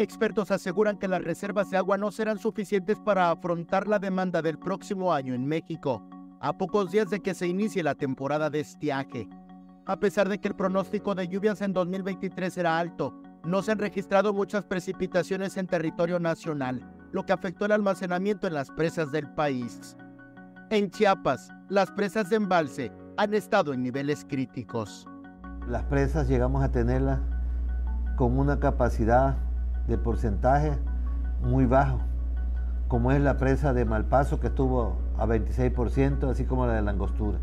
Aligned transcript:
Expertos 0.00 0.50
aseguran 0.50 0.96
que 0.96 1.08
las 1.08 1.22
reservas 1.22 1.68
de 1.68 1.76
agua 1.76 1.98
no 1.98 2.10
serán 2.10 2.38
suficientes 2.38 2.98
para 2.98 3.30
afrontar 3.30 3.86
la 3.86 3.98
demanda 3.98 4.40
del 4.40 4.58
próximo 4.58 5.12
año 5.12 5.34
en 5.34 5.44
México, 5.44 6.02
a 6.40 6.56
pocos 6.56 6.90
días 6.90 7.10
de 7.10 7.20
que 7.20 7.34
se 7.34 7.46
inicie 7.46 7.82
la 7.82 7.94
temporada 7.94 8.48
de 8.48 8.60
estiaje. 8.60 9.28
A 9.84 10.00
pesar 10.00 10.30
de 10.30 10.38
que 10.38 10.48
el 10.48 10.56
pronóstico 10.56 11.14
de 11.14 11.28
lluvias 11.28 11.60
en 11.60 11.74
2023 11.74 12.56
era 12.56 12.78
alto, 12.78 13.12
no 13.44 13.60
se 13.60 13.72
han 13.72 13.78
registrado 13.78 14.32
muchas 14.32 14.64
precipitaciones 14.64 15.58
en 15.58 15.66
territorio 15.66 16.18
nacional, 16.18 16.80
lo 17.12 17.26
que 17.26 17.34
afectó 17.34 17.66
el 17.66 17.72
almacenamiento 17.72 18.46
en 18.46 18.54
las 18.54 18.70
presas 18.70 19.12
del 19.12 19.28
país. 19.34 19.98
En 20.70 20.90
Chiapas, 20.90 21.50
las 21.68 21.90
presas 21.90 22.30
de 22.30 22.36
embalse 22.36 22.90
han 23.18 23.34
estado 23.34 23.74
en 23.74 23.82
niveles 23.82 24.24
críticos. 24.26 25.06
Las 25.68 25.84
presas 25.84 26.26
llegamos 26.26 26.64
a 26.64 26.72
tenerlas 26.72 27.20
con 28.16 28.38
una 28.38 28.58
capacidad 28.60 29.36
de 29.86 29.98
porcentaje 29.98 30.78
muy 31.42 31.66
bajo, 31.66 32.00
como 32.88 33.12
es 33.12 33.20
la 33.20 33.36
presa 33.36 33.72
de 33.72 33.84
Malpaso 33.84 34.40
que 34.40 34.48
estuvo 34.48 34.98
a 35.18 35.26
26%, 35.26 36.30
así 36.30 36.44
como 36.44 36.66
la 36.66 36.74
de 36.74 36.82
Langostura, 36.82 37.38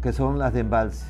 que 0.00 0.12
son 0.12 0.38
las 0.38 0.52
de 0.52 0.60
embalse. 0.60 1.06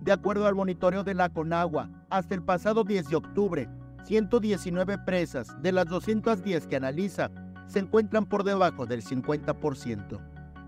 De 0.00 0.12
acuerdo 0.12 0.46
al 0.46 0.54
monitoreo 0.54 1.04
de 1.04 1.14
la 1.14 1.28
Conagua, 1.28 1.88
hasta 2.10 2.34
el 2.34 2.42
pasado 2.42 2.84
10 2.84 3.08
de 3.08 3.16
octubre, 3.16 3.68
119 4.04 4.98
presas 4.98 5.60
de 5.62 5.72
las 5.72 5.86
210 5.86 6.66
que 6.66 6.76
analiza 6.76 7.30
se 7.66 7.78
encuentran 7.78 8.26
por 8.26 8.44
debajo 8.44 8.84
del 8.84 9.02
50%. 9.02 10.18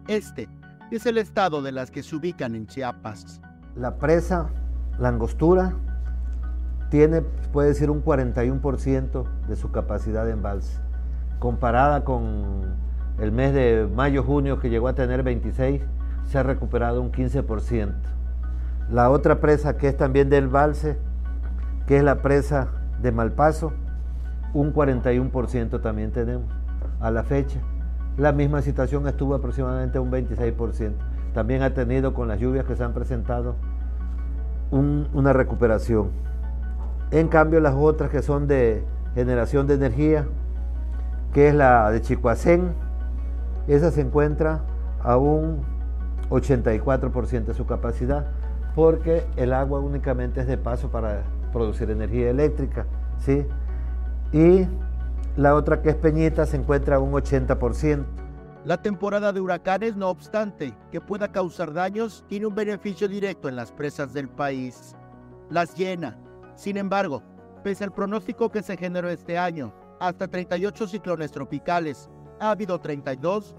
Este 0.06 0.48
es 0.91 1.06
el 1.06 1.18
estado 1.18 1.62
de 1.62 1.72
las 1.72 1.91
que 1.91 2.02
se 2.02 2.14
ubican 2.16 2.54
en 2.54 2.66
Chiapas. 2.66 3.41
La 3.74 3.98
presa 3.98 4.48
Langostura 4.98 5.74
tiene, 6.94 7.22
puede 7.52 7.70
decir, 7.70 7.90
un 7.90 8.04
41% 8.04 9.24
de 9.48 9.56
su 9.56 9.72
capacidad 9.72 10.24
de 10.24 10.30
embalse, 10.30 10.78
comparada 11.40 12.04
con 12.04 12.77
el 13.19 13.32
mes 13.32 13.52
de 13.52 13.88
mayo-junio 13.92 14.60
que 14.60 14.70
llegó 14.70 14.86
a 14.86 14.92
tener 14.92 15.24
26, 15.24 15.82
se 16.27 16.38
ha 16.38 16.44
recuperado 16.44 17.02
un 17.02 17.10
15%. 17.10 17.94
La 18.92 19.10
otra 19.10 19.41
presa 19.41 19.77
que 19.77 19.88
es 19.88 19.96
también 19.96 20.30
del 20.30 20.44
embalse, 20.44 20.96
que 21.88 21.96
es 21.96 22.04
la 22.04 22.22
presa 22.22 22.69
de 23.02 23.10
Malpaso, 23.10 23.72
un 24.52 24.72
41% 24.72 25.82
también 25.82 26.12
tenemos 26.12 26.47
a 27.00 27.10
la 27.10 27.24
fecha. 27.24 27.58
La 28.16 28.30
misma 28.30 28.62
situación 28.62 29.08
estuvo 29.08 29.34
aproximadamente 29.34 29.98
un 29.98 30.12
26%. 30.12 30.92
También 31.34 31.62
ha 31.62 31.74
tenido 31.74 32.14
con 32.14 32.28
las 32.28 32.38
lluvias 32.38 32.66
que 32.66 32.76
se 32.76 32.84
han 32.84 32.94
presentado 32.94 33.56
una 34.70 35.32
recuperación. 35.32 36.22
En 37.10 37.28
cambio, 37.28 37.60
las 37.60 37.74
otras 37.74 38.10
que 38.10 38.22
son 38.22 38.47
de 38.47 38.84
generación 39.14 39.66
de 39.66 39.74
energía, 39.74 40.27
que 41.33 41.48
es 41.48 41.55
la 41.55 41.91
de 41.91 42.00
Chicoacén, 42.00 42.72
esa 43.69 43.91
se 43.91 44.00
encuentra 44.00 44.62
a 45.02 45.16
un 45.16 45.62
84% 46.30 47.44
de 47.44 47.55
su 47.55 47.66
capacidad, 47.66 48.27
porque 48.75 49.25
el 49.36 49.52
agua 49.52 49.80
únicamente 49.80 50.41
es 50.41 50.47
de 50.47 50.58
paso 50.58 50.91
para 50.91 51.22
producir 51.52 51.91
energía 51.91 52.30
eléctrica, 52.30 52.86
¿sí? 53.19 53.47
Y 54.32 54.66
la 55.36 55.55
otra 55.55 55.82
que 55.82 55.91
es 55.91 55.97
Peñita 55.97 56.47
se 56.47 56.56
encuentra 56.56 56.97
a 56.97 56.98
un 56.98 57.12
80%. 57.12 58.05
La 58.64 58.80
temporada 58.80 59.32
de 59.32 59.41
huracanes, 59.41 59.94
no 59.94 60.08
obstante 60.08 60.75
que 60.91 61.00
pueda 61.00 61.30
causar 61.30 61.72
daños, 61.72 62.25
tiene 62.28 62.47
un 62.47 62.55
beneficio 62.55 63.08
directo 63.08 63.48
en 63.48 63.56
las 63.56 63.70
presas 63.70 64.12
del 64.14 64.28
país. 64.28 64.97
Las 65.50 65.77
llena. 65.77 66.16
Sin 66.55 66.77
embargo, 66.77 67.22
pese 67.62 67.84
al 67.84 67.92
pronóstico 67.92 68.50
que 68.50 68.62
se 68.62 68.77
generó 68.77 69.08
este 69.08 69.38
año, 69.38 69.72
hasta 70.00 70.28
38 70.28 70.86
ciclones 70.86 71.33
tropicales, 71.33 72.08
ha 72.41 72.50
habido 72.50 72.78
32 72.80 73.55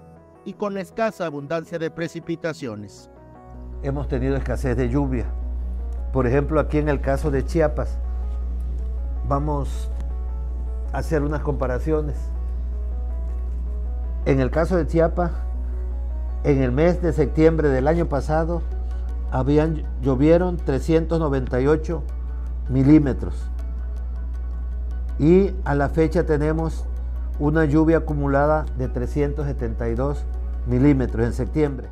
y 0.45 0.53
con 0.53 0.77
escasa 0.77 1.25
abundancia 1.25 1.79
de 1.79 1.91
precipitaciones. 1.91 3.09
Hemos 3.83 4.07
tenido 4.07 4.35
escasez 4.35 4.77
de 4.77 4.89
lluvia. 4.89 5.25
Por 6.13 6.27
ejemplo, 6.27 6.59
aquí 6.59 6.77
en 6.77 6.87
el 6.87 7.01
caso 7.01 7.31
de 7.31 7.45
Chiapas, 7.45 7.97
vamos 9.27 9.91
a 10.93 10.99
hacer 10.99 11.23
unas 11.23 11.41
comparaciones. 11.41 12.15
En 14.25 14.39
el 14.39 14.51
caso 14.51 14.77
de 14.77 14.87
Chiapas, 14.87 15.31
en 16.43 16.61
el 16.61 16.71
mes 16.71 17.01
de 17.01 17.11
septiembre 17.11 17.69
del 17.69 17.87
año 17.87 18.07
pasado, 18.07 18.61
habían, 19.31 19.83
llovieron 20.01 20.57
398 20.57 22.03
milímetros. 22.69 23.35
Y 25.19 25.51
a 25.63 25.75
la 25.75 25.89
fecha 25.89 26.25
tenemos 26.25 26.85
una 27.39 27.65
lluvia 27.65 27.97
acumulada 27.97 28.65
de 28.77 28.87
372 28.87 30.25
milímetros 30.65 31.25
en 31.25 31.33
septiembre. 31.33 31.89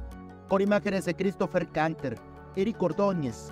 Con 0.47 0.61
imágenes 0.61 1.05
de 1.05 1.15
Christopher 1.15 1.67
Canter, 1.69 2.17
Eric 2.55 2.81
Ordóñez, 2.81 3.49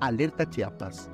Alerta 0.00 0.48
Chiapas. 0.48 1.08